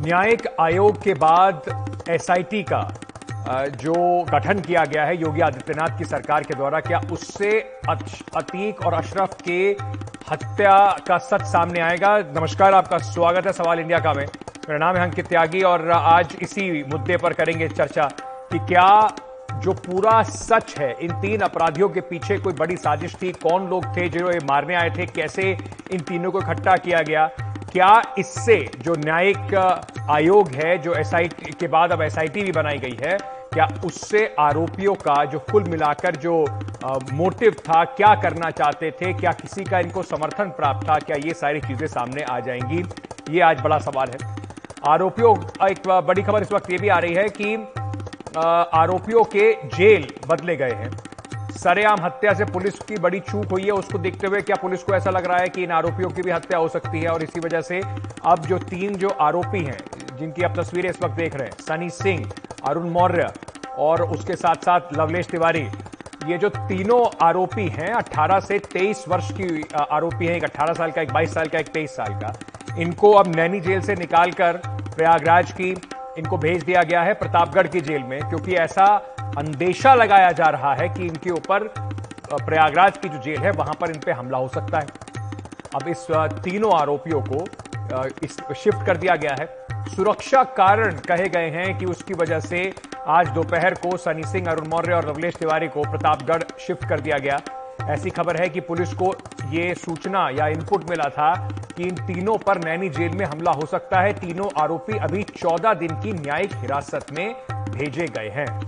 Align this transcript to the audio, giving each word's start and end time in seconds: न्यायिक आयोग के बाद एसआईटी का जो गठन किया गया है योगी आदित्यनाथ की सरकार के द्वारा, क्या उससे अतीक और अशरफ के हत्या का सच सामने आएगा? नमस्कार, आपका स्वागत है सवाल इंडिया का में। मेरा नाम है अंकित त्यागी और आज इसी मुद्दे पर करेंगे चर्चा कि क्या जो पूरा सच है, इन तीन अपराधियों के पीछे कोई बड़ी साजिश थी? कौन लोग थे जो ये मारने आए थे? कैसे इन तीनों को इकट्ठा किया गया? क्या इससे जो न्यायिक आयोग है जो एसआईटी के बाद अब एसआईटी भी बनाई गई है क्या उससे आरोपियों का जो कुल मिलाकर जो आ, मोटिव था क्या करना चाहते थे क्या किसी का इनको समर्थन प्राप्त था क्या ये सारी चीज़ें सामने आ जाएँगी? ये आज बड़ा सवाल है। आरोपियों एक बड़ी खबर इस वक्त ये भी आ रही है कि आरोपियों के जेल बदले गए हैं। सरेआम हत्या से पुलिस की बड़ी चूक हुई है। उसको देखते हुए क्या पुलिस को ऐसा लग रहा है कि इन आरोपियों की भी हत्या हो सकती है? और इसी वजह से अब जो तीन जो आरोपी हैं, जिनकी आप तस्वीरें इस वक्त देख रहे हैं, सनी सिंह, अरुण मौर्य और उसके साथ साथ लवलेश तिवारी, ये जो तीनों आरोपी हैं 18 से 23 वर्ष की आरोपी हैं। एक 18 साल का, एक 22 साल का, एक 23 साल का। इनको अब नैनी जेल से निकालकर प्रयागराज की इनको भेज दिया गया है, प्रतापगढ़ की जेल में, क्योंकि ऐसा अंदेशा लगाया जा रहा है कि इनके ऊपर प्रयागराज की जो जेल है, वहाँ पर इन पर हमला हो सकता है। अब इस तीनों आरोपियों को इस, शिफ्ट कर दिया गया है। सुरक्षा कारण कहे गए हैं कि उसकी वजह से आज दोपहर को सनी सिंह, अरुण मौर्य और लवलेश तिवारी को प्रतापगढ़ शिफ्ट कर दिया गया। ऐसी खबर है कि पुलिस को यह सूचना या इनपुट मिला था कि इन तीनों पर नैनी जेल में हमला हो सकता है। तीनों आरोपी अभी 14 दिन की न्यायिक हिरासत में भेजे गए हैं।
न्यायिक 0.00 0.46
आयोग 0.60 1.02
के 1.02 1.14
बाद 1.14 1.62
एसआईटी 2.08 2.62
का 2.62 2.80
जो 3.80 3.94
गठन 4.24 4.60
किया 4.60 4.84
गया 4.84 5.02
है 5.04 5.16
योगी 5.20 5.40
आदित्यनाथ 5.40 5.98
की 5.98 6.04
सरकार 6.04 6.42
के 6.42 6.54
द्वारा, 6.54 6.80
क्या 6.80 7.00
उससे 7.12 7.50
अतीक 7.88 8.80
और 8.86 8.94
अशरफ 8.94 9.34
के 9.40 9.58
हत्या 10.30 10.76
का 11.08 11.18
सच 11.18 11.42
सामने 11.42 11.80
आएगा? 11.80 12.16
नमस्कार, 12.36 12.74
आपका 12.74 12.98
स्वागत 12.98 13.46
है 13.46 13.52
सवाल 13.52 13.80
इंडिया 13.80 13.98
का 13.98 14.12
में। 14.12 14.24
मेरा 14.24 14.78
नाम 14.78 14.96
है 14.96 15.02
अंकित 15.02 15.26
त्यागी 15.26 15.62
और 15.62 15.90
आज 15.90 16.36
इसी 16.42 16.70
मुद्दे 16.84 17.16
पर 17.16 17.32
करेंगे 17.32 17.68
चर्चा 17.68 18.08
कि 18.52 18.58
क्या 18.58 18.88
जो 19.54 19.72
पूरा 19.76 20.22
सच 20.22 20.74
है, 20.78 20.92
इन 21.02 21.12
तीन 21.20 21.40
अपराधियों 21.42 21.88
के 21.88 22.00
पीछे 22.00 22.38
कोई 22.38 22.52
बड़ी 22.54 22.76
साजिश 22.78 23.16
थी? 23.22 23.32
कौन 23.34 23.68
लोग 23.70 23.96
थे 23.96 24.08
जो 24.08 24.30
ये 24.30 24.38
मारने 24.44 24.74
आए 24.74 24.90
थे? 24.90 25.06
कैसे 25.08 25.56
इन 25.92 26.00
तीनों 26.00 26.30
को 26.30 26.40
इकट्ठा 26.40 26.76
किया 26.78 27.02
गया? 27.02 27.28
क्या 27.72 27.90
इससे 28.18 28.56
जो 28.82 28.94
न्यायिक 28.94 29.54
आयोग 30.10 30.48
है 30.54 30.76
जो 30.78 30.94
एसआईटी 30.94 31.52
के 31.60 31.68
बाद 31.68 31.92
अब 31.92 32.02
एसआईटी 32.02 32.42
भी 32.42 32.52
बनाई 32.52 32.78
गई 32.78 32.96
है 33.02 33.16
क्या 33.54 33.66
उससे 33.84 34.24
आरोपियों 34.38 34.94
का 34.94 35.24
जो 35.24 35.38
कुल 35.50 35.64
मिलाकर 35.64 36.16
जो 36.16 36.34
आ, 36.84 36.98
मोटिव 37.12 37.54
था 37.60 37.84
क्या 37.84 38.14
करना 38.22 38.50
चाहते 38.50 38.90
थे 38.90 39.12
क्या 39.12 39.32
किसी 39.32 39.64
का 39.64 39.78
इनको 39.78 40.02
समर्थन 40.02 40.50
प्राप्त 40.56 40.88
था 40.88 40.98
क्या 40.98 41.16
ये 41.24 41.34
सारी 41.34 41.60
चीज़ें 41.60 41.86
सामने 41.86 42.22
आ 42.22 42.38
जाएँगी? 42.40 42.82
ये 43.30 43.40
आज 43.40 43.60
बड़ा 43.60 43.78
सवाल 43.78 44.10
है। 44.10 44.18
आरोपियों 44.88 45.34
एक 45.68 45.88
बड़ी 46.06 46.22
खबर 46.22 46.42
इस 46.42 46.52
वक्त 46.52 46.70
ये 46.70 46.78
भी 46.78 46.88
आ 46.88 46.98
रही 46.98 47.14
है 47.14 47.28
कि 47.40 47.54
आरोपियों 48.80 49.24
के 49.34 49.52
जेल 49.76 50.06
बदले 50.28 50.56
गए 50.56 50.74
हैं। 50.74 50.90
सरेआम 51.50 52.00
हत्या 52.02 52.32
से 52.34 52.44
पुलिस 52.44 52.78
की 52.78 52.96
बड़ी 52.96 53.20
चूक 53.20 53.44
हुई 53.44 53.64
है। 53.64 53.72
उसको 53.72 53.98
देखते 53.98 54.26
हुए 54.26 54.40
क्या 54.40 54.56
पुलिस 54.56 54.82
को 54.82 54.94
ऐसा 54.94 55.10
लग 55.10 55.26
रहा 55.26 55.38
है 55.38 55.48
कि 55.48 55.62
इन 55.62 55.70
आरोपियों 55.70 56.10
की 56.10 56.22
भी 56.22 56.30
हत्या 56.30 56.58
हो 56.58 56.68
सकती 56.68 57.00
है? 57.00 57.08
और 57.08 57.22
इसी 57.22 57.40
वजह 57.40 57.60
से 57.60 57.80
अब 58.24 58.46
जो 58.46 58.58
तीन 58.58 58.94
जो 58.94 59.08
आरोपी 59.08 59.64
हैं, 59.64 59.78
जिनकी 60.18 60.42
आप 60.42 60.58
तस्वीरें 60.58 60.90
इस 60.90 61.02
वक्त 61.02 61.14
देख 61.14 61.36
रहे 61.36 61.48
हैं, 61.48 61.56
सनी 61.60 61.90
सिंह, 61.90 62.30
अरुण 62.68 62.88
मौर्य 62.90 63.32
और 63.78 64.02
उसके 64.02 64.36
साथ 64.36 64.64
साथ 64.64 64.96
लवलेश 64.98 65.26
तिवारी, 65.26 65.68
ये 66.26 66.38
जो 66.38 66.48
तीनों 66.48 67.04
आरोपी 67.22 67.66
हैं 67.68 67.92
18 67.94 68.40
से 68.40 68.58
23 68.58 69.04
वर्ष 69.08 69.30
की 69.32 69.64
आरोपी 69.90 70.26
हैं। 70.26 70.34
एक 70.36 70.44
18 70.44 70.74
साल 70.74 70.90
का, 70.90 71.02
एक 71.02 71.12
22 71.12 71.34
साल 71.34 71.46
का, 71.46 71.58
एक 71.58 71.68
23 71.68 71.90
साल 71.90 72.14
का। 72.14 72.32
इनको 72.78 73.12
अब 73.12 73.34
नैनी 73.36 73.60
जेल 73.60 73.80
से 73.80 73.94
निकालकर 73.94 74.60
प्रयागराज 74.96 75.52
की 75.52 75.70
इनको 76.18 76.36
भेज 76.36 76.62
दिया 76.62 76.82
गया 76.82 77.02
है, 77.02 77.14
प्रतापगढ़ 77.14 77.66
की 77.66 77.80
जेल 77.80 78.02
में, 78.02 78.20
क्योंकि 78.20 78.54
ऐसा 78.54 78.86
अंदेशा 79.38 79.94
लगाया 79.94 80.30
जा 80.32 80.44
रहा 80.44 80.74
है 80.74 80.88
कि 80.88 81.06
इनके 81.06 81.30
ऊपर 81.30 81.66
प्रयागराज 82.34 82.98
की 82.98 83.08
जो 83.08 83.18
जेल 83.18 83.38
है, 83.38 83.50
वहाँ 83.50 83.74
पर 83.80 83.90
इन 83.90 83.98
पर 83.98 84.12
हमला 84.12 84.38
हो 84.38 84.48
सकता 84.48 84.78
है। 84.78 84.86
अब 85.74 85.88
इस 85.88 86.06
तीनों 86.44 86.80
आरोपियों 86.80 87.20
को 87.22 87.44
इस, 88.22 88.36
शिफ्ट 88.56 88.86
कर 88.86 88.96
दिया 88.96 89.16
गया 89.16 89.34
है। 89.40 89.46
सुरक्षा 89.94 90.42
कारण 90.42 90.92
कहे 90.92 91.28
गए 91.28 91.50
हैं 91.50 91.78
कि 91.78 91.86
उसकी 91.86 92.14
वजह 92.14 92.40
से 92.40 92.72
आज 93.06 93.28
दोपहर 93.28 93.74
को 93.74 93.96
सनी 93.96 94.22
सिंह, 94.22 94.50
अरुण 94.50 94.68
मौर्य 94.68 94.92
और 94.92 95.08
लवलेश 95.08 95.34
तिवारी 95.34 95.68
को 95.68 95.82
प्रतापगढ़ 95.82 96.42
शिफ्ट 96.60 96.88
कर 96.88 97.00
दिया 97.00 97.18
गया। 97.18 97.40
ऐसी 97.90 98.10
खबर 98.10 98.36
है 98.36 98.48
कि 98.48 98.60
पुलिस 98.60 98.92
को 98.94 99.14
यह 99.50 99.74
सूचना 99.74 100.28
या 100.30 100.46
इनपुट 100.46 100.90
मिला 100.90 101.08
था 101.08 101.48
कि 101.76 101.82
इन 101.82 101.94
तीनों 102.06 102.36
पर 102.38 102.58
नैनी 102.58 102.88
जेल 102.88 103.12
में 103.12 103.26
हमला 103.26 103.50
हो 103.50 103.66
सकता 103.66 104.00
है। 104.00 104.12
तीनों 104.12 104.48
आरोपी 104.62 104.98
अभी 104.98 105.22
14 105.22 105.74
दिन 105.74 106.00
की 106.00 106.12
न्यायिक 106.12 106.54
हिरासत 106.54 107.06
में 107.12 107.34
भेजे 107.50 108.06
गए 108.06 108.28
हैं। 108.28 108.60